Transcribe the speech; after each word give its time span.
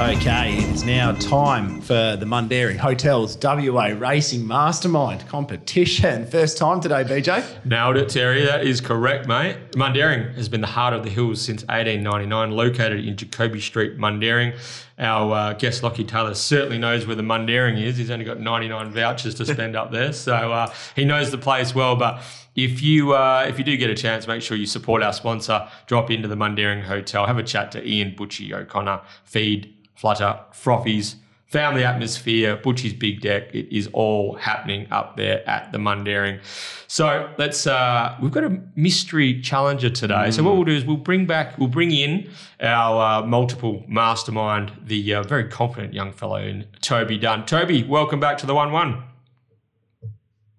Okay, 0.00 0.56
it 0.56 0.68
is 0.70 0.82
now 0.82 1.12
time 1.12 1.82
for 1.82 2.16
the 2.16 2.24
Mundaring 2.24 2.78
Hotels 2.78 3.36
WA 3.40 3.88
Racing 3.88 4.46
Mastermind 4.46 5.28
competition. 5.28 6.26
First 6.26 6.56
time 6.56 6.80
today, 6.80 7.04
BJ. 7.04 7.44
Nailed 7.66 7.98
it, 7.98 8.08
Terry. 8.08 8.46
That 8.46 8.66
is 8.66 8.80
correct, 8.80 9.28
mate. 9.28 9.72
Mundaring 9.72 10.34
has 10.36 10.48
been 10.48 10.62
the 10.62 10.66
heart 10.66 10.94
of 10.94 11.04
the 11.04 11.10
hills 11.10 11.42
since 11.42 11.64
1899, 11.64 12.50
located 12.50 13.04
in 13.04 13.14
Jacoby 13.14 13.60
Street, 13.60 13.98
Mundaring. 13.98 14.58
Our 15.00 15.34
uh, 15.34 15.52
guest 15.54 15.82
Lockie 15.82 16.04
Taylor 16.04 16.34
certainly 16.34 16.76
knows 16.76 17.06
where 17.06 17.16
the 17.16 17.22
Mundaring 17.22 17.82
is. 17.82 17.96
He's 17.96 18.10
only 18.10 18.26
got 18.26 18.38
99 18.38 18.92
vouchers 18.92 19.34
to 19.36 19.46
spend 19.46 19.74
up 19.74 19.90
there, 19.90 20.12
so 20.12 20.52
uh, 20.52 20.72
he 20.94 21.06
knows 21.06 21.30
the 21.30 21.38
place 21.38 21.74
well. 21.74 21.96
But 21.96 22.22
if 22.54 22.82
you 22.82 23.14
uh, 23.14 23.46
if 23.48 23.58
you 23.58 23.64
do 23.64 23.76
get 23.78 23.88
a 23.88 23.94
chance, 23.94 24.26
make 24.26 24.42
sure 24.42 24.58
you 24.58 24.66
support 24.66 25.02
our 25.02 25.14
sponsor. 25.14 25.66
Drop 25.86 26.10
into 26.10 26.28
the 26.28 26.34
Mundaring 26.34 26.82
Hotel, 26.82 27.26
have 27.26 27.38
a 27.38 27.42
chat 27.42 27.72
to 27.72 27.86
Ian 27.86 28.14
Butchie 28.14 28.52
O'Connor, 28.52 29.00
feed 29.24 29.74
flutter, 29.94 30.38
frothies, 30.52 31.14
family 31.50 31.82
atmosphere, 31.82 32.56
Butchie's 32.56 32.92
big 32.92 33.20
deck. 33.20 33.52
It 33.52 33.76
is 33.76 33.88
all 33.92 34.34
happening 34.36 34.86
up 34.92 35.16
there 35.16 35.46
at 35.48 35.72
the 35.72 35.78
Mundaring. 35.78 36.40
So 36.86 37.28
let's. 37.38 37.66
Uh, 37.66 38.16
we've 38.22 38.30
got 38.30 38.44
a 38.44 38.60
mystery 38.76 39.40
challenger 39.40 39.90
today. 39.90 40.30
So 40.30 40.42
what 40.42 40.54
we'll 40.54 40.64
do 40.64 40.72
is 40.72 40.84
we'll 40.84 40.96
bring 40.96 41.26
back, 41.26 41.58
we'll 41.58 41.68
bring 41.68 41.90
in 41.90 42.30
our 42.60 43.22
uh, 43.22 43.26
multiple 43.26 43.84
mastermind, 43.88 44.72
the 44.82 45.14
uh, 45.14 45.22
very 45.24 45.48
confident 45.48 45.92
young 45.92 46.12
fellow 46.12 46.36
in 46.36 46.66
Toby 46.80 47.18
Dunn. 47.18 47.44
Toby, 47.46 47.82
welcome 47.82 48.20
back 48.20 48.38
to 48.38 48.46
the 48.46 48.54
one 48.54 48.72
one. 48.72 49.02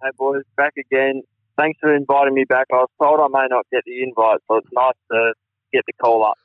Hey 0.04 0.10
boys, 0.18 0.44
back 0.58 0.74
again. 0.78 1.22
Thanks 1.58 1.80
for 1.80 1.94
inviting 1.96 2.34
me 2.34 2.44
back. 2.44 2.68
I 2.72 2.78
was 2.78 2.90
told 3.02 3.20
I 3.20 3.28
may 3.28 3.48
not 3.50 3.66
get 3.72 3.84
the 3.86 4.02
invite, 4.04 4.40
so 4.48 4.58
it's 4.58 4.68
nice 4.74 4.94
to 5.12 5.34
get 5.72 5.84
the 5.86 5.94
call 5.94 6.26
up. 6.26 6.38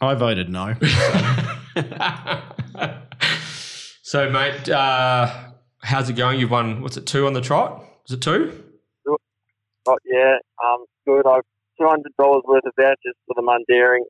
I 0.00 0.14
voted 0.14 0.50
no. 0.50 0.74
so, 4.06 4.30
mate, 4.30 4.68
uh, 4.68 5.34
how's 5.82 6.08
it 6.08 6.12
going? 6.12 6.38
You've 6.38 6.52
won. 6.52 6.80
What's 6.80 6.96
it? 6.96 7.06
Two 7.06 7.26
on 7.26 7.32
the 7.32 7.40
trot? 7.40 7.84
Is 8.08 8.14
it 8.14 8.22
two? 8.22 8.62
But 9.84 9.98
yeah, 10.04 10.36
um, 10.64 10.84
good. 11.04 11.26
I've 11.26 11.42
two 11.76 11.88
hundred 11.88 12.12
dollars 12.16 12.44
worth 12.46 12.64
of 12.64 12.72
vouchers 12.76 13.14
for 13.26 13.34
the 13.34 13.42
Mundaring. 13.42 14.04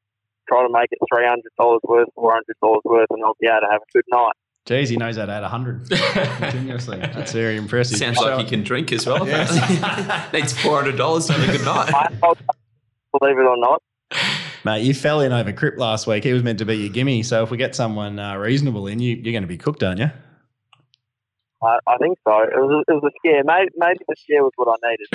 Try 0.48 0.66
to 0.66 0.69
make 0.70 0.88
it 0.92 0.98
three 1.11 1.27
hundred 1.27 1.50
dollars 1.58 1.80
worth, 1.84 2.08
four 2.14 2.33
hundred 2.33 2.56
dollars 2.61 2.83
worth, 2.84 3.06
and 3.08 3.25
I'll 3.25 3.36
be 3.41 3.47
able 3.47 3.61
to 3.61 3.72
have 3.72 3.80
a 3.80 3.92
good 3.94 4.05
night. 4.11 4.33
Jeez, 4.66 4.88
he 4.88 4.97
knows 4.98 5.16
how 5.16 5.27
to 5.27 5.33
add 5.33 5.42
100 5.42 5.88
continuously. 6.41 6.98
That's 6.98 7.31
very 7.31 7.56
impressive. 7.56 7.98
Sounds 7.98 8.19
like 8.19 8.41
he 8.41 8.44
can 8.44 8.64
drink 8.64 8.91
as 8.91 9.06
well. 9.06 9.25
Yes. 9.25 9.53
Needs 10.33 10.60
four 10.60 10.75
hundred 10.75 10.97
dollars 10.97 11.27
to 11.27 11.34
have 11.34 11.48
a 11.48 11.56
good 11.56 11.64
night. 11.64 11.94
I, 11.94 12.34
believe 13.19 13.38
it 13.38 13.47
or 13.47 13.56
not, 13.56 13.83
Mate, 14.67 14.83
you 14.83 14.92
fell 14.95 15.20
in 15.20 15.33
over 15.33 15.53
Crip 15.53 15.78
last 15.78 16.09
week. 16.09 16.25
He 16.25 16.33
was 16.33 16.42
meant 16.42 16.59
to 16.59 16.64
be 16.64 16.75
your 16.75 16.89
gimme. 16.89 17.22
So 17.22 17.45
if 17.45 17.53
we 17.53 17.56
get 17.56 17.77
someone 17.77 18.19
uh, 18.19 18.34
reasonable 18.34 18.89
in, 18.89 18.98
you, 18.98 19.14
you're 19.14 19.31
going 19.31 19.45
to 19.45 19.47
be 19.47 19.56
cooked, 19.56 19.84
aren't 19.84 20.00
you? 20.00 20.11
I, 21.62 21.78
I 21.86 21.97
think 21.98 22.19
so. 22.27 22.41
It 22.41 22.56
was, 22.56 22.84
a, 22.89 22.92
it 22.92 22.97
was 22.97 23.05
a 23.05 23.11
scare. 23.17 23.44
Maybe, 23.44 23.70
maybe 23.77 24.00
the 24.09 24.17
scare 24.19 24.42
was 24.42 24.50
what 24.56 24.69
I 24.69 24.75
needed. 24.91 25.06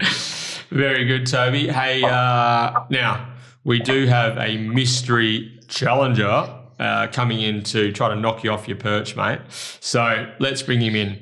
Very 0.70 1.06
good, 1.06 1.26
Toby. 1.26 1.66
Hey, 1.66 2.04
uh, 2.04 2.84
now 2.88 3.34
we 3.64 3.80
do 3.80 4.06
have 4.06 4.38
a 4.38 4.58
mystery 4.58 5.58
challenger 5.66 6.48
uh, 6.78 7.08
coming 7.08 7.40
in 7.40 7.64
to 7.64 7.90
try 7.90 8.08
to 8.08 8.14
knock 8.14 8.44
you 8.44 8.52
off 8.52 8.68
your 8.68 8.76
perch, 8.76 9.16
mate. 9.16 9.40
So 9.48 10.32
let's 10.38 10.62
bring 10.62 10.80
him 10.80 10.94
in. 10.94 11.20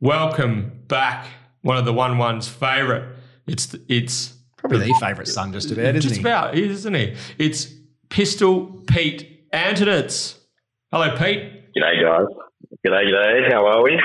Welcome 0.00 0.82
back, 0.86 1.28
one 1.62 1.78
of 1.78 1.86
the 1.86 1.94
one 1.94 2.18
one's 2.18 2.46
favourite. 2.46 3.04
It's 3.46 3.74
it's 3.88 4.34
Probably 4.68 4.88
the 4.88 4.98
favourite 5.00 5.28
son 5.28 5.52
just 5.52 5.70
about, 5.70 5.84
isn't 5.96 6.00
just 6.00 6.14
he? 6.16 6.20
about, 6.20 6.54
isn't 6.54 6.94
he? 6.94 7.16
It's 7.38 7.72
Pistol 8.10 8.66
Pete 8.86 9.50
Anthonisz. 9.52 10.38
Hello, 10.92 11.16
Pete. 11.16 11.72
G'day, 11.74 12.02
guys. 12.02 12.26
G'day, 12.86 13.12
g'day. 13.12 13.50
How 13.50 13.66
are 13.66 13.82
we? 13.82 14.00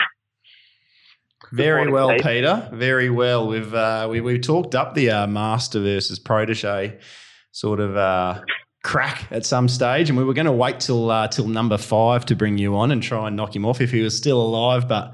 Very 1.52 1.86
morning, 1.86 1.94
well, 1.94 2.10
Pete. 2.12 2.24
Peter. 2.24 2.70
Very 2.74 3.10
well. 3.10 3.48
We've 3.48 3.74
uh, 3.74 4.08
we 4.10 4.22
we 4.22 4.40
talked 4.40 4.74
up 4.74 4.96
the 4.96 5.12
uh, 5.12 5.28
master 5.28 5.80
versus 5.80 6.18
protege 6.18 7.00
sort 7.52 7.80
of 7.80 7.96
uh, 7.96 8.42
crack 8.84 9.28
at 9.32 9.46
some 9.46 9.68
stage, 9.68 10.10
and 10.10 10.18
we 10.18 10.24
were 10.24 10.34
going 10.34 10.46
to 10.46 10.52
wait 10.52 10.80
till 10.80 11.12
uh, 11.12 11.28
till 11.28 11.48
number 11.48 11.78
five 11.78 12.26
to 12.28 12.36
bring 12.36 12.58
you 12.58 12.76
on 12.78 12.92
and 12.92 13.04
try 13.04 13.28
and 13.28 13.36
knock 13.36 13.56
him 13.56 13.66
off 13.66 13.82
if 13.82 13.92
he 13.92 14.02
was 14.02 14.16
still 14.16 14.42
alive, 14.42 14.88
but 14.88 15.14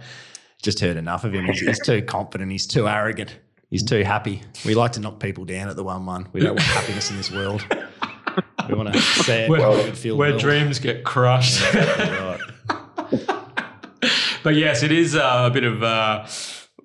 just 0.62 0.80
heard 0.80 0.98
enough 0.98 1.24
of 1.24 1.34
him. 1.34 1.46
He's, 1.46 1.60
he's 1.60 1.80
too 1.86 2.02
confident. 2.02 2.52
He's 2.52 2.68
too 2.68 2.88
arrogant. 2.88 3.38
He's 3.70 3.84
too 3.84 4.04
happy. 4.04 4.42
We 4.66 4.74
like 4.74 4.94
to 4.94 5.00
knock 5.00 5.20
people 5.20 5.46
down 5.46 5.70
at 5.70 5.76
the 5.76 5.84
one 5.84 6.06
one. 6.06 6.28
We 6.34 6.42
don't 6.42 6.52
want 6.52 6.62
happiness 6.64 7.12
in 7.12 7.18
this 7.18 7.32
world. 7.32 7.64
We 8.68 8.74
want 8.76 8.94
to 8.94 9.00
sad, 9.00 9.50
Where, 9.50 10.16
where 10.16 10.38
dreams 10.38 10.80
get 10.80 11.04
crushed. 11.04 11.62
Right. 11.74 12.40
But 14.42 14.56
yes, 14.56 14.84
it 14.84 14.92
is 14.94 15.16
uh, 15.16 15.48
a 15.48 15.52
bit 15.52 15.66
of 15.66 15.84
uh, 15.84 16.26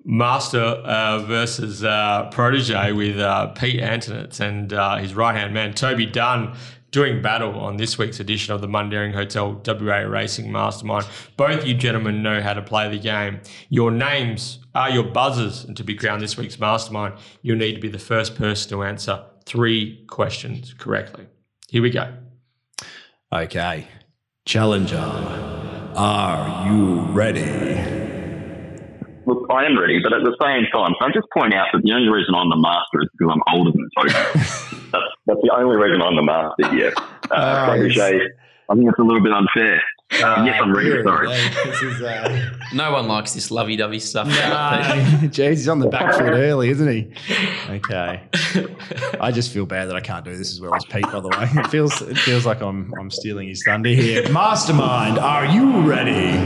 master 0.03 0.59
uh, 0.59 1.19
versus 1.19 1.83
uh, 1.83 2.29
protege 2.31 2.91
with 2.91 3.17
uh, 3.17 3.47
Pete 3.47 3.79
Anthonisz 3.79 4.39
and 4.41 4.73
uh, 4.73 4.97
his 4.97 5.13
right 5.13 5.35
hand 5.35 5.53
man, 5.53 5.73
Toby 5.73 6.05
Dunn, 6.05 6.55
doing 6.95 7.21
battle 7.21 7.59
on 7.59 7.75
this 7.75 7.97
week's 7.97 8.21
edition 8.21 8.53
of 8.53 8.61
the 8.61 8.67
Mundaring 8.67 9.13
Hotel 9.13 9.61
WA 9.67 9.97
Racing 9.97 10.49
Mastermind. 10.49 11.05
Both 11.35 11.65
you 11.65 11.73
gentlemen 11.73 12.23
know 12.23 12.41
how 12.41 12.53
to 12.53 12.61
play 12.61 12.89
the 12.89 12.97
game. 12.97 13.41
Your 13.67 13.91
names 13.91 14.59
are 14.73 14.89
your 14.89 15.03
buzzers, 15.03 15.65
and 15.65 15.75
to 15.75 15.83
be 15.83 15.93
crowned 15.93 16.21
this 16.21 16.37
week's 16.37 16.57
mastermind, 16.57 17.15
you'll 17.41 17.57
need 17.57 17.73
to 17.73 17.81
be 17.81 17.89
the 17.89 17.99
first 17.99 18.35
person 18.35 18.69
to 18.69 18.83
answer 18.83 19.25
three 19.45 20.05
questions 20.07 20.73
correctly. 20.77 21.27
Here 21.67 21.81
we 21.81 21.89
go. 21.89 22.13
Okay. 23.29 23.89
Challenger, 24.45 24.95
are 25.97 26.71
you 26.71 27.01
ready? 27.11 28.05
Look, 29.25 29.47
I 29.49 29.65
am 29.65 29.77
ready, 29.77 29.99
but 30.01 30.13
at 30.13 30.23
the 30.23 30.37
same 30.41 30.63
time, 30.71 30.93
can 30.97 31.09
I 31.09 31.13
just 31.13 31.27
point 31.35 31.53
out 31.53 31.67
that 31.73 31.81
the 31.83 31.91
only 31.91 32.07
reason 32.07 32.33
I'm 32.35 32.49
the 32.49 32.55
master 32.55 33.01
is 33.01 33.09
because 33.17 33.33
I'm 33.35 33.53
older 33.53 33.71
than 33.71 33.89
Toby. 33.97 34.11
that's, 34.93 35.14
that's 35.25 35.39
the 35.41 35.53
only 35.57 35.75
reason 35.77 36.01
I'm 36.01 36.15
the 36.15 36.23
master, 36.23 36.75
yeah. 36.75 36.91
Uh, 37.31 37.65
Oh, 37.71 37.73
protege, 37.73 38.19
I 38.69 38.75
think 38.75 38.87
it's 38.89 38.99
a 38.99 39.01
little 39.01 39.21
bit 39.23 39.31
unfair. 39.33 39.81
Uh, 40.23 40.43
yes, 40.45 40.61
I'm 40.61 40.71
ready, 40.71 40.89
Here 40.89 41.03
sorry. 41.03 41.27
it 41.31 41.67
is. 41.67 41.81
Is, 41.81 42.01
uh, 42.03 42.51
No 42.75 42.91
one 42.91 43.07
likes 43.07 43.33
this 43.33 43.49
lovey-dovey 43.49 43.97
stuff. 43.97 44.27
Pete. 44.27 44.35
Jeez, 45.31 45.49
he's 45.49 45.67
on 45.67 45.79
the 45.79 45.89
back 45.89 46.13
foot 46.13 46.21
early, 46.29 46.69
isn't 46.69 46.87
he? 46.87 47.11
Okay. 47.67 48.21
I 49.19 49.31
just 49.31 49.51
feel 49.51 49.65
bad 49.65 49.89
that 49.89 49.95
I 49.95 50.01
can't 50.01 50.23
do 50.23 50.37
this 50.37 50.51
as 50.51 50.61
well 50.61 50.75
as 50.75 50.85
Pete. 50.85 51.01
By 51.11 51.19
the 51.19 51.29
way, 51.29 51.49
it 51.63 51.67
feels 51.67 51.99
it 52.03 52.17
feels 52.19 52.45
like 52.45 52.61
I'm 52.61 52.93
I'm 52.99 53.09
stealing 53.09 53.47
his 53.47 53.63
thunder 53.63 53.89
here. 53.89 54.29
Mastermind, 54.31 55.17
are 55.17 55.47
you 55.47 55.81
ready? 55.81 56.37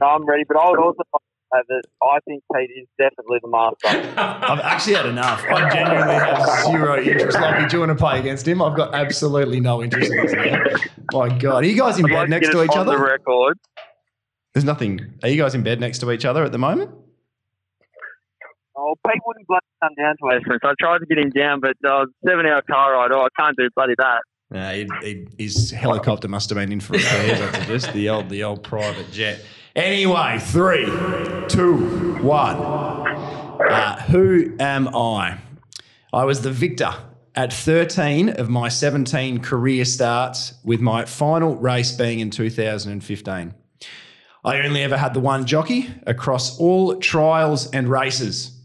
No, 0.00 0.06
I'm 0.06 0.24
ready, 0.26 0.44
but 0.48 0.56
I 0.56 0.70
would 0.70 0.78
also 0.80 1.02
that 1.50 1.82
I 2.02 2.18
think 2.26 2.42
Pete 2.54 2.70
is 2.82 2.88
definitely 2.98 3.38
the 3.42 3.48
master. 3.48 3.88
I've 4.18 4.60
actually 4.60 4.94
had 4.94 5.06
enough. 5.06 5.44
I 5.48 5.70
genuinely 5.70 6.14
have 6.14 6.64
zero 6.66 7.02
interest. 7.02 7.40
Like, 7.40 7.68
do 7.68 7.76
you 7.76 7.80
want 7.80 7.90
to 7.98 8.02
play 8.02 8.18
against 8.20 8.46
him? 8.46 8.60
I've 8.62 8.76
got 8.76 8.94
absolutely 8.94 9.60
no 9.60 9.82
interest 9.82 10.12
in 10.12 10.26
this. 10.26 10.32
Now. 10.32 10.68
My 11.12 11.38
God, 11.38 11.64
are 11.64 11.66
you 11.66 11.76
guys 11.76 11.98
in 11.98 12.06
I'd 12.06 12.10
bed 12.12 12.24
to 12.24 12.28
next 12.30 12.46
get 12.48 12.52
to 12.52 12.62
each 12.64 12.70
on 12.70 12.86
the 12.86 12.92
other? 12.92 13.02
record. 13.04 13.58
There's 14.54 14.64
nothing. 14.64 15.14
Are 15.22 15.28
you 15.28 15.40
guys 15.40 15.54
in 15.54 15.62
bed 15.62 15.80
next 15.80 15.98
to 16.00 16.10
each 16.12 16.24
other 16.24 16.44
at 16.44 16.52
the 16.52 16.58
moment? 16.58 16.90
Oh, 18.76 18.94
Pete 19.06 19.20
wouldn't 19.26 19.46
bloody 19.46 19.66
come 19.82 19.92
down 19.98 20.14
to 20.18 20.24
Western, 20.26 20.58
so 20.62 20.68
I 20.68 20.72
tried 20.80 20.98
to 20.98 21.06
get 21.06 21.18
him 21.18 21.30
down, 21.30 21.60
but 21.60 21.76
uh, 21.88 22.06
seven 22.26 22.46
hour 22.46 22.62
car 22.62 22.92
ride. 22.92 23.10
Oh, 23.12 23.22
I 23.22 23.28
can't 23.40 23.56
do 23.56 23.68
bloody 23.74 23.94
that. 23.98 24.20
No, 24.50 24.72
he, 24.72 24.86
he, 25.02 25.26
his 25.44 25.70
helicopter 25.70 26.28
must 26.28 26.48
have 26.48 26.56
been 26.56 26.72
in 26.72 26.80
for 26.80 26.94
repairs. 26.94 27.40
I 27.40 27.52
suggest 27.58 27.92
the 27.92 28.08
old 28.08 28.28
the 28.30 28.44
old 28.44 28.62
private 28.62 29.10
jet. 29.10 29.40
Anyway, 29.76 30.38
three, 30.40 30.86
two, 31.48 32.16
one. 32.22 32.56
Uh, 32.56 34.00
who 34.02 34.56
am 34.58 34.88
I? 34.94 35.38
I 36.12 36.24
was 36.24 36.42
the 36.42 36.50
victor 36.50 36.94
at 37.34 37.52
13 37.52 38.30
of 38.30 38.48
my 38.48 38.68
17 38.68 39.40
career 39.40 39.84
starts, 39.84 40.54
with 40.64 40.80
my 40.80 41.04
final 41.04 41.56
race 41.56 41.92
being 41.92 42.18
in 42.20 42.30
2015. 42.30 43.54
I 44.44 44.60
only 44.60 44.82
ever 44.82 44.96
had 44.96 45.14
the 45.14 45.20
one 45.20 45.46
jockey 45.46 45.90
across 46.06 46.58
all 46.58 46.96
trials 46.96 47.70
and 47.70 47.88
races. 47.88 48.58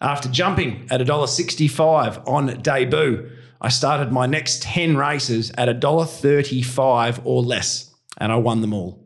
After 0.00 0.28
jumping 0.28 0.88
at 0.90 1.00
$1.65 1.00 2.26
on 2.26 2.60
debut, 2.62 3.30
I 3.60 3.68
started 3.68 4.10
my 4.10 4.26
next 4.26 4.62
10 4.62 4.96
races 4.96 5.52
at 5.56 5.68
$1.35 5.68 7.20
or 7.24 7.42
less, 7.42 7.94
and 8.18 8.32
I 8.32 8.36
won 8.36 8.62
them 8.62 8.72
all. 8.72 9.01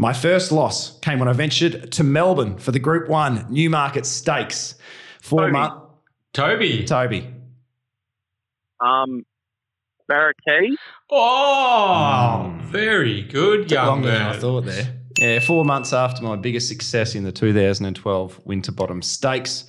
My 0.00 0.12
first 0.12 0.52
loss 0.52 0.98
came 1.00 1.18
when 1.18 1.28
I 1.28 1.32
ventured 1.32 1.90
to 1.92 2.04
Melbourne 2.04 2.56
for 2.58 2.70
the 2.70 2.78
Group 2.78 3.08
1 3.08 3.46
Newmarket 3.50 4.06
Stakes. 4.06 4.76
Four 5.20 5.40
Toby. 5.40 5.52
months. 5.52 5.76
Toby. 6.32 6.84
Toby. 6.84 7.34
Um, 8.80 9.26
Barrack 10.06 10.36
Key. 10.46 10.76
Oh, 11.10 12.56
very 12.66 13.22
good, 13.22 13.62
Took 13.62 13.70
young 13.72 13.86
longer 13.86 14.10
than 14.12 14.22
I 14.22 14.36
thought 14.38 14.64
there. 14.66 14.94
Yeah, 15.18 15.40
four 15.40 15.64
months 15.64 15.92
after 15.92 16.22
my 16.22 16.36
biggest 16.36 16.68
success 16.68 17.16
in 17.16 17.24
the 17.24 17.32
2012 17.32 18.40
Winterbottom 18.46 19.02
Stakes, 19.02 19.64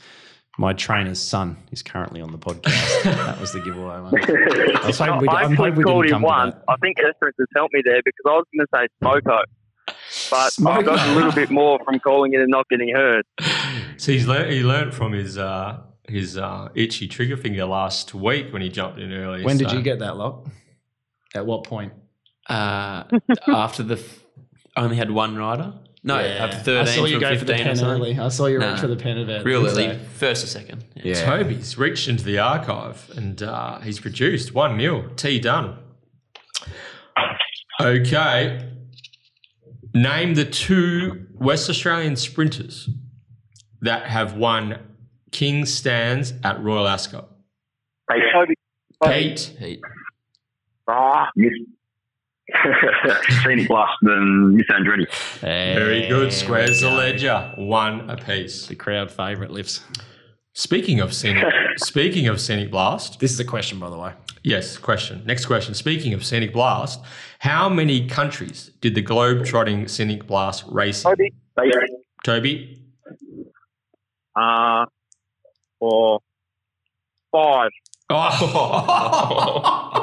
My 0.60 0.74
trainer's 0.74 1.20
son 1.20 1.58
is 1.72 1.82
currently 1.82 2.22
on 2.22 2.32
the 2.32 2.38
podcast. 2.38 3.04
that 3.04 3.40
was 3.42 3.52
the 3.54 3.62
giveaway. 3.62 4.12
Mate. 4.12 4.30
I 4.84 4.86
was 4.88 5.00
hoping 5.00 5.22
we, 5.22 5.28
I 5.28 5.42
I'm 5.42 5.52
actually 5.54 5.56
hoping 5.56 5.76
we 5.78 5.84
called 5.86 6.04
didn't 6.04 6.18
him 6.18 6.22
come 6.22 6.22
to 6.22 6.28
once. 6.28 6.54
that. 6.56 6.64
I 6.68 6.76
think 6.78 6.98
Esperance 7.00 7.36
has 7.40 7.48
helped 7.56 7.74
me 7.74 7.82
there 7.84 8.02
because 8.06 8.24
I 8.28 8.30
was 8.30 8.46
going 8.54 8.68
to 8.68 8.72
say 8.76 8.88
Smoko. 9.02 9.42
But 10.30 10.54
I 10.68 10.82
got 10.82 11.08
a 11.10 11.14
little 11.16 11.32
bit 11.32 11.50
more 11.50 11.80
from 11.84 12.00
calling 12.00 12.34
it 12.34 12.40
and 12.42 12.50
not 12.50 12.68
getting 12.70 12.94
heard. 12.96 13.26
So 13.98 14.12
he's 14.12 14.28
learnt, 14.28 14.52
he 14.52 14.62
learned 14.64 14.94
from 14.94 15.14
his 15.14 15.38
uh, 15.38 15.82
his 16.08 16.38
uh, 16.38 16.70
itchy 16.76 17.08
trigger 17.08 17.38
finger 17.38 17.66
last 17.66 18.14
week 18.14 18.52
when 18.54 18.62
he 18.62 18.70
jumped 18.70 19.00
in 19.00 19.12
early. 19.14 19.44
When 19.44 19.58
did 19.58 19.72
you 19.72 19.82
get 19.82 20.00
that 20.00 20.18
lock? 20.18 20.48
At 21.36 21.46
what 21.46 21.64
point? 21.64 21.94
Uh, 22.48 23.04
after 23.48 23.84
the 23.84 23.96
f- 23.96 24.24
only 24.76 24.96
had 24.96 25.12
one 25.12 25.36
rider. 25.36 25.74
No, 26.02 26.16
after 26.18 26.80
I 26.80 26.86
thirteen 26.86 26.96
saw 26.96 27.06
you 27.06 27.20
go 27.20 27.38
for 27.38 27.44
the 27.46 27.54
fifteen 27.58 27.68
or 27.68 27.76
pen 27.76 27.86
early. 27.86 28.18
I 28.18 28.30
saw 28.30 28.46
you 28.46 28.58
Nah. 28.58 28.72
reach 28.72 28.80
for 28.80 28.88
the 28.88 28.96
pen 28.96 29.18
about 29.18 29.44
Real 29.44 29.68
so- 29.70 29.98
first 30.16 30.44
or 30.46 30.48
second. 30.48 30.86
Yeah. 30.96 31.14
Toby's 31.26 31.78
reached 31.78 32.08
into 32.08 32.24
the 32.24 32.40
archive 32.40 33.12
and 33.18 33.44
uh, 33.44 33.80
he's 33.82 34.00
produced 34.00 34.54
one 34.56 34.78
nil. 34.78 35.10
T 35.18 35.40
done. 35.40 35.78
Okay. 37.82 38.69
Name 39.94 40.36
the 40.36 40.46
two 40.46 41.26
West 41.34 41.70
Australian 41.70 42.16
sprinters 42.16 42.90
that 43.82 44.06
have 44.08 44.36
won 44.36 44.78
King's 45.32 45.74
Stands 45.74 46.34
at 46.44 46.62
Royal 46.62 46.88
Ascot. 46.88 47.30
Hey, 48.12 48.20
Toby. 48.34 48.54
Pete, 49.04 49.56
Heat. 49.60 49.82
Ah, 50.88 51.30
Miss 51.36 51.54
Scenic 53.44 53.68
Blast 53.68 53.94
and 54.02 54.56
Miss 54.56 54.66
Andretti. 54.68 55.40
very 55.40 56.08
good. 56.08 56.34
Squares 56.34 56.82
the 56.82 56.90
ledger. 56.90 57.54
One 57.58 58.10
apiece. 58.10 58.68
The 58.68 58.76
crowd 58.76 59.12
favourite 59.12 59.52
lifts. 59.52 59.82
Speaking 60.54 61.00
of 61.00 61.14
scenic, 61.14 61.46
speaking 61.78 62.28
of 62.28 62.42
scenic 62.42 62.72
blast, 62.72 63.20
This 63.20 63.32
is 63.32 63.40
a 63.40 63.46
question, 63.46 63.80
by 63.80 63.90
the 63.90 63.98
way. 63.98 64.14
Yes, 64.44 64.78
question. 64.78 65.22
Next 65.26 65.46
question. 65.46 65.74
Speaking 65.74 66.14
of 66.14 66.24
Scenic 66.26 66.54
Blast, 66.54 67.02
how 67.40 67.68
many 67.68 68.08
countries 68.08 68.72
did 68.80 68.96
the 68.96 69.02
Globe-Trotting 69.02 69.88
Scenic 69.90 70.26
Blast 70.28 70.64
race 70.68 71.04
in? 71.04 71.12
Toby. 71.12 71.34
Toby? 72.24 72.82
Uh, 74.36 74.86
or 75.80 76.22
five. 77.32 77.72
Oh, 78.12 78.16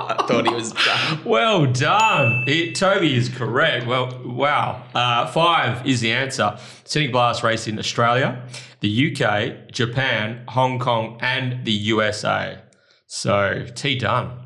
I 0.09 0.25
thought 0.29 0.47
he 0.47 0.55
was 0.55 0.73
done. 0.73 1.25
well 1.25 1.67
done. 1.67 2.45
It, 2.47 2.77
Toby 2.77 3.17
is 3.17 3.29
correct. 3.29 3.87
Well, 3.87 4.23
wow. 4.25 4.85
Uh, 4.95 5.27
five 5.27 5.85
is 5.87 6.01
the 6.03 6.13
answer. 6.13 6.57
Scenic 6.85 7.11
Blast 7.11 7.43
raced 7.43 7.67
in 7.67 7.79
Australia, 7.81 8.47
the 8.81 9.13
UK, 9.13 9.73
Japan, 9.73 10.45
Hong 10.49 10.79
Kong, 10.79 11.19
and 11.21 11.65
the 11.65 11.73
USA. 11.73 12.63
So, 13.09 13.67
T 13.75 13.99
done. 13.99 14.39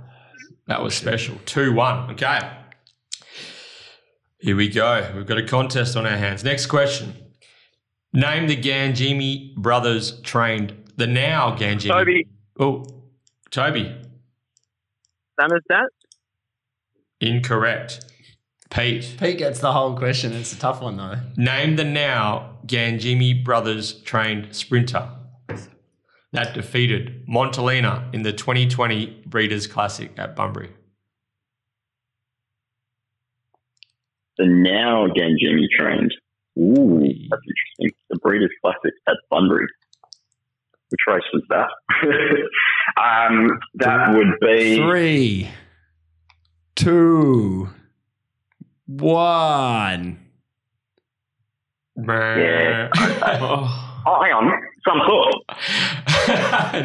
That 0.67 0.83
was 0.83 0.95
special. 0.95 1.37
2 1.45 1.75
1. 1.75 2.13
Okay. 2.13 2.39
Here 4.39 4.57
we 4.57 4.69
go. 4.69 5.13
We've 5.15 5.27
got 5.27 5.37
a 5.37 5.47
contest 5.47 5.97
on 5.97 6.07
our 6.07 6.17
hands. 6.17 6.43
Next 6.45 6.67
question. 6.67 7.13
Name 8.15 8.47
the 8.49 8.57
Ganjimi 8.57 9.55
brothers 9.57 10.19
trained 10.23 10.75
the 10.97 11.07
now 11.07 11.55
Ganjimi. 11.57 11.89
Toby. 11.89 12.29
Oh, 12.59 12.85
Toby. 13.51 13.97
Samizdat? 15.39 15.87
Incorrect. 17.21 18.05
Pete. 18.71 19.17
Pete 19.19 19.39
gets 19.39 19.61
the 19.61 19.73
whole 19.73 19.97
question. 19.97 20.33
It's 20.33 20.53
a 20.53 20.59
tough 20.59 20.81
one, 20.81 20.97
though. 20.97 21.17
Name 21.37 21.77
the 21.77 21.85
now 21.85 22.59
Ganjimi 22.67 23.45
brothers 23.45 23.95
trained 24.03 24.55
sprinter 24.55 25.09
that 26.33 26.55
defeated 26.55 27.27
Montalina 27.27 28.13
in 28.15 28.23
the 28.23 28.33
2020 28.33 29.23
Breeders' 29.27 29.67
Classic 29.67 30.13
at 30.17 30.37
Bunbury. 30.37 30.71
The 34.39 34.47
now 34.47 35.07
Ganjimi 35.09 35.67
trained. 35.77 36.15
Ooh, 36.59 37.01
that's 37.01 37.43
interesting. 37.43 37.99
The 38.11 38.19
Breeders' 38.23 38.51
Classic 38.63 38.93
at 39.09 39.17
Bunbury. 39.29 39.67
Which 40.91 41.01
race 41.07 41.23
was 41.33 41.43
that? 41.51 41.69
um, 42.97 43.59
that 43.75 44.15
would 44.15 44.39
be. 44.41 44.77
Three, 44.77 45.51
two, 46.77 47.69
one. 48.87 50.19
Yeah. 51.97 53.77
Oh, 54.07 54.23
hang 54.23 54.33
on. 54.33 54.63
Some 54.87 55.01
sort. 55.07 55.35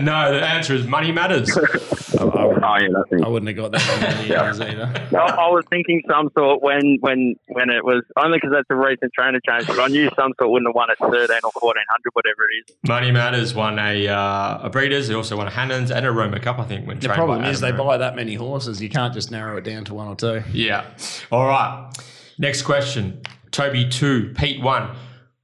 no, 0.02 0.34
the 0.34 0.46
answer 0.46 0.74
is 0.76 0.86
money 0.86 1.12
matters. 1.12 1.56
I, 2.20 2.24
I, 2.24 2.52
Oh, 2.66 2.78
yeah, 2.80 2.88
that's. 3.10 3.24
I 3.24 3.28
wouldn't 3.28 3.48
have 3.48 3.58
got 3.58 3.72
that 3.74 4.02
one 4.18 4.18
the 4.28 4.28
years 4.28 4.60
either. 4.60 4.92
I, 5.18 5.46
I 5.46 5.50
was 5.50 5.64
thinking 5.70 6.02
some 6.10 6.30
sort 6.38 6.62
when 6.64 6.98
when 7.02 7.36
when 7.50 7.70
it 7.70 7.84
was 7.86 8.04
only 8.18 8.38
because 8.38 8.52
that's 8.52 8.66
a 8.72 8.76
recent 8.76 9.14
trainer 9.14 9.40
change, 9.48 9.68
but 9.68 9.80
I 9.80 9.88
knew 9.88 10.10
some 10.16 10.34
sort 10.40 10.50
wouldn't 10.52 10.68
have 10.70 10.76
won 10.76 10.90
at 10.90 10.98
thirteen 10.98 11.40
or 11.44 11.52
fourteen 11.52 11.84
hundred, 11.90 12.10
whatever 12.14 12.42
it 12.50 12.72
is. 12.72 12.76
Money 12.88 13.12
Matters 13.12 13.54
won 13.54 13.78
a 13.78 14.08
uh, 14.08 14.60
a 14.64 14.70
Breeders. 14.70 15.08
They 15.08 15.14
also 15.14 15.38
won 15.38 15.48
a 15.48 15.52
Hannons 15.52 15.92
and 15.92 16.06
a 16.06 16.12
Roma 16.12 16.40
Cup, 16.40 16.58
I 16.60 16.64
think. 16.64 16.88
When 16.88 17.00
The 17.00 17.08
trained 17.08 17.18
problem 17.18 17.44
is 17.44 17.62
they 17.62 17.72
Roma. 17.72 17.84
buy 17.84 17.98
that 17.98 18.16
many 18.16 18.34
horses. 18.34 18.82
You 18.82 18.90
can't 18.90 19.14
just 19.14 19.30
narrow 19.32 19.58
it 19.58 19.64
down 19.64 19.86
to 19.86 19.94
one 19.94 20.08
or 20.08 20.16
two. 20.16 20.42
Yeah. 20.52 20.86
All 21.32 21.46
right. 21.46 21.94
Next 22.40 22.64
question. 22.64 23.22
Toby 23.52 23.88
two, 23.90 24.34
Pete 24.36 24.62
one. 24.64 24.96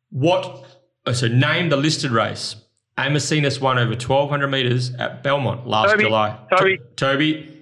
What? 0.10 0.66
Oh, 1.06 1.12
So 1.14 1.28
name 1.28 1.70
the 1.70 1.78
listed 1.78 2.12
race. 2.12 2.56
Amacinus 2.98 3.60
won 3.60 3.80
over 3.80 3.92
1,200 3.92 4.48
meters 4.48 4.94
at 4.96 5.24
Belmont 5.24 5.66
last 5.68 5.92
Toby, 5.92 6.04
July. 6.04 6.38
Toby. 6.56 6.78
To- 6.78 6.84
Toby. 6.96 7.62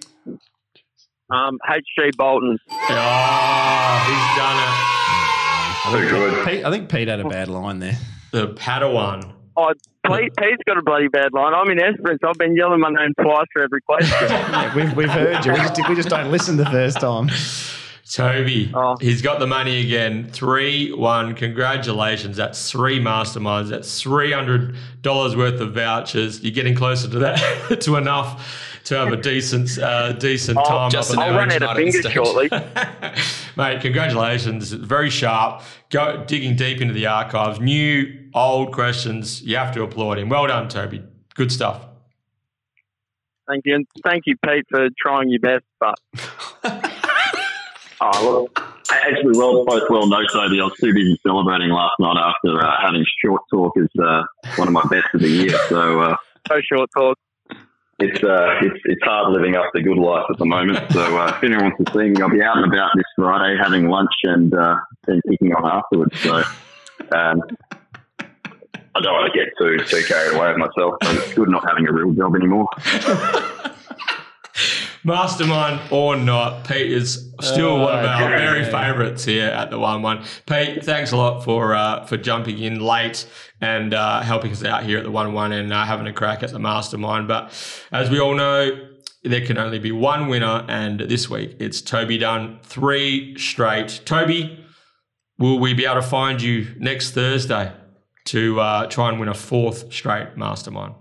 Um, 1.32 1.60
HG 1.70 2.18
Bolton. 2.18 2.58
Oh, 2.72 4.06
he's 4.08 4.38
done 4.38 4.58
Very 5.94 6.10
good. 6.10 6.48
Pete, 6.48 6.66
I 6.66 6.72
think 6.72 6.90
Pete 6.90 7.08
had 7.08 7.20
a 7.20 7.30
bad 7.30 7.48
line 7.48 7.80
there. 7.80 7.92
it. 7.92 7.98
The 8.32 8.48
Padawan. 8.54 9.34
Oh, 9.56 9.74
Pete, 10.08 10.32
Pete's 10.38 10.64
got 10.66 10.78
a 10.78 10.82
bloody 10.82 11.08
bad 11.08 11.34
line. 11.34 11.54
I'm 11.54 11.70
in 11.70 11.80
Esperance. 11.80 12.20
I've 12.26 12.38
been 12.38 12.56
yelling 12.56 12.80
my 12.80 12.90
name 12.90 13.14
twice 13.22 13.46
for 13.54 13.62
every 13.62 13.82
question. 13.82 14.10
Yeah, 14.30 14.76
we've, 14.76 14.96
we've 14.96 15.10
heard 15.10 15.46
you. 15.46 15.52
We 15.52 15.58
just, 15.60 15.90
we 15.90 15.96
just 15.96 16.10
don't 16.10 16.32
listen 16.32 16.58
the 16.58 16.66
first 16.66 17.00
time. 17.00 17.30
Toby, 18.12 18.72
Oh. 18.74 18.98
he's 19.00 19.22
got 19.22 19.40
the 19.40 19.46
money 19.46 19.82
again. 19.82 20.30
3 20.32 20.94
1. 20.94 21.36
Congratulations. 21.36 22.38
That's 22.38 22.72
three 22.72 23.00
masterminds. 23.00 23.70
That's 23.70 24.02
$300 24.04 25.36
worth 25.38 25.62
of 25.62 25.74
vouchers. 25.76 26.42
You're 26.42 26.52
getting 26.52 26.74
closer 26.74 27.08
to 27.10 27.20
that, 27.20 27.80
to 27.82 27.96
enough 27.98 28.66
to 28.86 28.96
have 28.98 29.14
a 29.14 29.18
decent 29.18 29.78
uh, 29.78 30.14
decent 30.14 30.58
I'll, 30.58 30.66
time 30.66 30.90
just 30.90 31.12
up 31.12 31.20
I'll 31.20 31.36
run 31.36 31.52
out 31.52 31.62
of 31.62 31.76
fingers 31.78 32.12
shortly. 32.12 32.50
Mate, 33.58 33.82
congratulations. 33.82 34.72
Very 34.72 35.12
sharp. 35.12 35.62
Go 35.92 36.24
digging 36.26 36.56
deep 36.56 36.82
into 36.82 36.94
the 36.94 37.06
archives. 37.06 37.60
New, 37.60 38.30
old 38.34 38.74
questions. 38.74 39.44
You 39.44 39.58
have 39.58 39.72
to 39.76 39.84
applaud 39.84 40.18
him. 40.18 40.30
Well 40.30 40.48
done, 40.48 40.68
Toby. 40.70 41.04
Good 41.36 41.52
stuff. 41.52 41.86
Thank 43.48 43.66
you, 43.66 43.76
and 43.76 43.88
thank 44.04 44.24
you, 44.28 44.36
Pete, 44.46 44.66
for 44.70 44.88
trying 45.00 45.30
your 45.30 45.40
best. 45.40 45.66
But 45.80 45.96
Oh, 48.02 48.48
look, 48.54 48.70
as 48.92 49.24
we 49.26 49.38
well, 49.38 49.66
both 49.66 49.84
well 49.90 50.08
know, 50.08 50.24
Toby, 50.32 50.62
I 50.62 50.64
was 50.64 50.74
too 50.80 50.94
busy 50.94 51.20
celebrating 51.22 51.70
last 51.70 51.96
night 52.00 52.18
after 52.18 52.64
uh, 52.64 52.82
having 52.82 53.04
short 53.24 53.42
talk 53.52 53.76
as 53.78 53.90
uh, 54.02 54.24
one 54.56 54.68
of 54.68 54.74
my 54.74 54.84
best 54.90 55.08
of 55.14 55.22
the 55.22 55.30
year. 55.30 55.58
So 55.68 56.02
uh, 56.02 56.16
so 56.48 56.62
short 56.62 56.90
talk. 56.96 57.18
it's, 58.00 58.24
uh, 58.24 58.56
it's 58.62 58.80
it's 58.86 59.04
hard 59.04 59.34
living 59.34 59.56
up 59.56 59.66
the 59.74 59.82
good 59.82 59.98
life 59.98 60.26
at 60.30 60.38
the 60.38 60.46
moment. 60.46 60.80
So 60.92 61.18
uh, 61.18 61.34
if 61.36 61.44
anyone 61.44 61.72
wants 61.72 61.84
to 61.84 61.92
see 61.92 62.10
me, 62.10 62.22
I'll 62.22 62.30
be 62.30 62.42
out 62.42 62.58
and 62.58 62.74
about 62.74 62.92
this 62.96 63.06
Friday 63.18 63.58
having 63.62 63.90
lunch 63.90 64.14
and 64.24 64.54
uh, 64.54 64.78
then 65.06 65.22
kicking 65.30 65.54
on 65.54 65.66
afterwards. 65.66 66.18
So 66.22 66.36
um, 66.38 67.42
I 68.96 69.02
don't 69.02 69.14
want 69.14 69.34
to 69.34 69.38
get 69.38 69.50
too 69.58 69.78
too 69.86 70.08
carried 70.08 70.36
away 70.36 70.50
with 70.50 70.58
myself. 70.58 70.96
But 71.02 71.16
it's 71.16 71.34
good 71.34 71.50
not 71.50 71.68
having 71.68 71.88
a 71.88 71.92
real 71.92 72.14
job 72.14 72.36
anymore. 72.36 72.68
Mastermind 75.10 75.82
or 75.92 76.16
not, 76.16 76.68
Pete 76.68 76.92
is 76.92 77.34
still 77.42 77.80
one 77.80 77.98
of 77.98 78.06
our 78.06 78.24
Oh, 78.24 78.38
very 78.38 78.64
favourites 78.64 79.26
here 79.26 79.48
at 79.48 79.72
the 79.72 79.80
One 79.80 80.04
One. 80.04 80.24
Pete, 80.46 80.86
thanks 80.86 81.12
a 81.12 81.18
lot 81.18 81.44
for 81.44 81.74
uh, 81.74 82.06
for 82.06 82.16
jumping 82.16 82.60
in 82.60 82.80
late 82.80 83.28
and 83.60 83.96
uh, 83.96 84.22
helping 84.22 84.52
us 84.52 84.64
out 84.64 84.84
here 84.84 85.00
at 85.00 85.04
the 85.04 85.10
One 85.12 85.34
One 85.34 85.52
and 85.52 85.74
uh, 85.74 85.84
having 85.84 86.06
a 86.06 86.14
crack 86.14 86.44
at 86.44 86.52
the 86.52 86.60
Mastermind. 86.60 87.28
But 87.28 87.52
as 87.92 88.12
we 88.12 88.20
all 88.20 88.36
know, 88.36 88.88
there 89.24 89.44
can 89.44 89.58
only 89.58 89.80
be 89.80 89.92
one 89.92 90.28
winner, 90.28 90.64
and 90.70 91.00
this 91.00 91.28
week 91.28 91.56
it's 91.60 91.82
Toby 91.82 92.20
Dunn, 92.20 92.60
three 92.62 93.36
straight. 93.36 94.02
Toby, 94.06 94.64
will 95.40 95.58
we 95.58 95.74
be 95.74 95.86
able 95.86 95.96
to 95.96 96.02
find 96.04 96.40
you 96.40 96.68
next 96.78 97.12
Thursday 97.12 97.74
to 98.26 98.60
uh, 98.60 98.86
try 98.86 99.10
and 99.10 99.20
win 99.20 99.28
a 99.28 99.34
fourth 99.34 99.92
straight 99.92 100.38
Mastermind? 100.38 100.94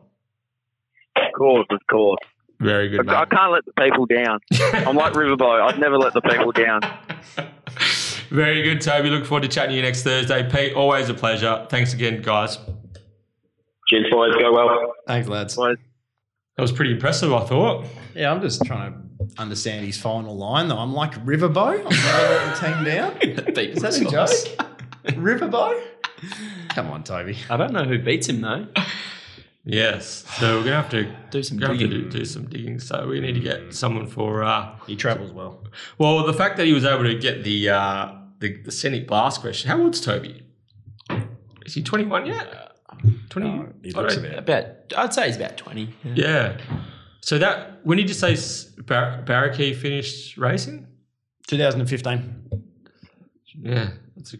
Of 1.14 1.32
course, 1.36 1.66
of 1.70 1.80
course. 1.90 2.20
Very 2.60 2.88
good, 2.88 3.08
I, 3.08 3.22
I 3.22 3.24
can't 3.26 3.52
let 3.52 3.64
the 3.64 3.72
people 3.72 4.06
down. 4.06 4.40
I'm 4.86 4.96
like 4.96 5.12
Riverboy. 5.12 5.62
I'd 5.62 5.78
never 5.78 5.96
let 5.96 6.12
the 6.12 6.20
people 6.20 6.50
down. 6.52 6.80
Very 8.30 8.62
good, 8.62 8.80
Toby. 8.80 9.10
Look 9.10 9.24
forward 9.24 9.42
to 9.42 9.48
chatting 9.48 9.70
to 9.70 9.76
you 9.76 9.82
next 9.82 10.02
Thursday. 10.02 10.48
Pete, 10.50 10.74
always 10.74 11.08
a 11.08 11.14
pleasure. 11.14 11.66
Thanks 11.70 11.94
again, 11.94 12.20
guys. 12.20 12.58
Cheers, 13.86 14.06
boys. 14.10 14.34
Go 14.34 14.52
well. 14.52 14.92
Thanks, 15.06 15.28
lads. 15.28 15.56
Boys. 15.56 15.78
That 16.56 16.62
was 16.62 16.72
pretty 16.72 16.92
impressive, 16.92 17.32
I 17.32 17.44
thought. 17.44 17.86
Yeah, 18.14 18.32
I'm 18.32 18.42
just 18.42 18.64
trying 18.64 18.92
to 18.92 19.40
understand 19.40 19.86
his 19.86 19.98
final 19.98 20.36
line, 20.36 20.68
though. 20.68 20.78
I'm 20.78 20.92
like 20.92 21.12
Riverboat. 21.24 21.78
I'm 21.78 21.84
never 21.84 22.34
let 22.34 22.56
the 22.56 22.66
team 22.66 22.84
down. 22.84 23.18
Beat 23.54 23.70
Is 23.70 23.82
that 23.82 23.96
a 23.96 24.04
joke? 24.04 24.66
Riverboat? 25.14 25.80
Come 26.70 26.90
on, 26.90 27.04
Toby. 27.04 27.38
I 27.48 27.56
don't 27.56 27.72
know 27.72 27.84
who 27.84 27.98
beats 27.98 28.28
him 28.28 28.40
though. 28.40 28.66
Yes. 29.70 30.24
So 30.38 30.56
we're 30.56 30.64
gonna 30.64 30.76
have 30.82 30.88
to 30.90 31.14
Do 31.30 31.42
some 31.42 31.58
we're 31.58 31.66
gonna 31.66 31.72
have 31.74 31.80
to 31.80 31.88
digging. 31.88 32.10
do, 32.10 32.18
do 32.20 32.24
some 32.24 32.46
digging. 32.48 32.78
So 32.80 33.06
we 33.06 33.20
need 33.20 33.34
to 33.34 33.40
get 33.40 33.74
someone 33.74 34.06
for. 34.06 34.42
Uh, 34.42 34.74
He 34.86 34.96
travels 34.96 35.30
well. 35.30 35.62
well, 35.98 36.24
the 36.26 36.32
fact 36.32 36.56
that 36.56 36.66
he 36.66 36.72
was 36.72 36.84
able 36.86 37.04
to 37.04 37.14
get 37.14 37.44
the 37.44 37.68
uh, 37.68 38.12
the, 38.38 38.56
the 38.62 38.72
scenic 38.72 39.06
blast 39.06 39.40
question. 39.42 39.68
How 39.70 39.78
old's 39.80 40.00
Toby? 40.00 40.42
Is 41.66 41.74
he 41.74 41.82
21 41.82 42.24
yet? 42.26 42.72
20. 43.28 43.48
No, 43.48 43.68
he 43.82 43.90
looks 43.90 44.16
don't- 44.16 44.24
about. 44.24 44.38
About, 44.38 44.66
I'd 44.96 45.12
say 45.14 45.26
he's 45.26 45.36
about 45.36 45.56
twenty. 45.58 45.94
Yeah. 46.02 46.14
Yeah. 46.16 46.60
So 47.20 47.36
that 47.38 47.80
when 47.84 47.98
did 47.98 48.08
you 48.08 48.14
say 48.14 48.32
S- 48.32 48.64
Bar- 48.64 49.22
Barakey 49.26 49.76
finished 49.76 50.38
racing? 50.38 50.86
2015. 51.48 52.50
Yeah. 53.60 53.90
That's 54.16 54.34
a, 54.34 54.38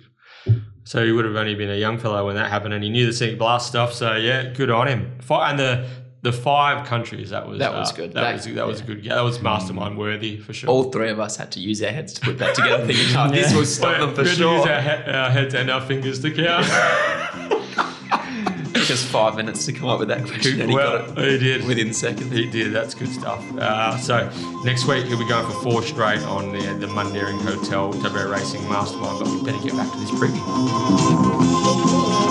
so 0.89 1.05
he 1.05 1.13
would 1.13 1.27
have 1.27 1.37
only 1.37 1.55
been 1.55 1.69
a 1.71 1.77
young 1.77 1.99
fellow 1.99 2.25
when 2.25 2.37
that 2.37 2.49
happened, 2.51 2.73
and 2.73 2.83
he 2.83 2.89
knew 2.89 3.05
the 3.05 3.13
scenic 3.13 3.39
blast 3.39 3.67
stuff. 3.69 3.93
So 3.93 4.15
yeah, 4.17 4.45
good 4.55 4.71
on 4.71 4.89
him. 4.89 5.19
And 5.31 5.59
the 5.59 5.87
the 6.23 6.33
five 6.33 6.87
countries 6.87 7.29
that 7.31 7.47
was 7.47 7.59
That 7.59 7.73
was 7.75 7.93
uh, 7.93 7.97
good. 7.97 8.13
That, 8.15 8.23
That- 8.23 8.33
was 8.35 8.45
that 8.55 8.67
was 8.67 8.81
good. 8.81 9.05
Yeah, 9.05 9.17
that 9.17 9.21
was 9.31 9.41
mastermind 9.43 9.99
worthy 9.99 10.39
for 10.39 10.53
sure. 10.55 10.71
All 10.71 10.85
three 10.91 11.11
of 11.11 11.21
us 11.21 11.37
had 11.37 11.53
to 11.53 11.61
use 11.61 11.83
our 11.83 11.93
heads 11.93 12.15
to 12.15 12.21
put 12.23 12.39
that 12.39 12.55
together, 12.55 12.87
thinking, 12.87 13.15
"Oh, 13.17 13.31
this 13.39 13.55
will 13.55 13.67
stop 13.67 13.99
them 14.01 14.15
for 14.15 14.23
we 14.23 14.29
had 14.29 14.35
to 14.37 14.43
sure." 14.43 14.57
use 14.59 14.67
our, 14.67 14.81
he- 14.81 15.11
our 15.13 15.31
heads 15.31 15.55
and 15.55 15.71
our 15.71 15.83
fingers 15.83 16.21
to 16.23 16.31
count. 16.33 16.67
Just 18.89 19.09
five 19.09 19.37
minutes 19.37 19.67
to 19.67 19.75
come 19.75 19.91
up 19.91 19.99
with 19.99 20.09
that 20.09 20.27
question, 20.27 20.63
and 20.63 20.71
he 20.71 20.75
well, 20.75 21.07
got 21.07 21.19
it 21.19 21.33
he 21.33 21.39
did. 21.39 21.67
within 21.67 21.93
seconds. 21.93 22.33
He 22.33 22.47
did. 22.47 22.73
That's 22.73 22.95
good 22.95 23.09
stuff. 23.09 23.45
Uh, 23.59 23.99
so 23.99 24.31
next 24.65 24.87
week 24.87 25.05
he'll 25.05 25.19
be 25.19 25.29
going 25.29 25.45
for 25.45 25.63
four 25.63 25.83
straight 25.83 26.23
on 26.23 26.53
the, 26.53 26.63
the 26.75 26.87
Mundaring 26.87 27.39
Hotel 27.43 27.91
WA 27.91 28.23
Racing 28.23 28.67
Mastermind. 28.67 29.19
But 29.19 29.29
we 29.29 29.45
better 29.45 29.63
get 29.63 29.77
back 29.77 29.93
to 29.93 29.99
this 29.99 30.11
preview. 30.13 32.28